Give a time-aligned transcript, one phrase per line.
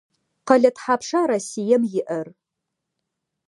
[0.47, 2.27] Къэлэ тхьапша Россием иӏэр?